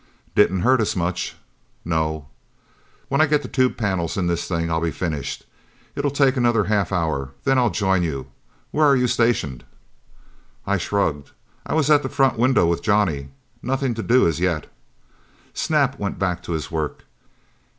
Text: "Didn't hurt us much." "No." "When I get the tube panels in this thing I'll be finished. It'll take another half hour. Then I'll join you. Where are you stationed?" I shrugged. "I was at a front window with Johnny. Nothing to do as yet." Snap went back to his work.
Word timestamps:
"Didn't 0.33 0.61
hurt 0.61 0.81
us 0.81 0.95
much." 0.95 1.35
"No." 1.85 2.25
"When 3.07 3.21
I 3.21 3.27
get 3.27 3.43
the 3.43 3.47
tube 3.47 3.77
panels 3.77 4.17
in 4.17 4.25
this 4.25 4.47
thing 4.47 4.71
I'll 4.71 4.81
be 4.81 4.89
finished. 4.89 5.45
It'll 5.95 6.09
take 6.09 6.35
another 6.35 6.63
half 6.63 6.91
hour. 6.91 7.33
Then 7.43 7.59
I'll 7.59 7.69
join 7.69 8.01
you. 8.01 8.25
Where 8.71 8.87
are 8.87 8.95
you 8.95 9.05
stationed?" 9.07 9.63
I 10.65 10.79
shrugged. 10.79 11.29
"I 11.67 11.75
was 11.75 11.87
at 11.91 12.03
a 12.03 12.09
front 12.09 12.39
window 12.39 12.65
with 12.65 12.81
Johnny. 12.81 13.29
Nothing 13.61 13.93
to 13.93 14.01
do 14.01 14.27
as 14.27 14.39
yet." 14.39 14.65
Snap 15.53 15.99
went 15.99 16.17
back 16.17 16.41
to 16.41 16.53
his 16.53 16.71
work. 16.71 17.03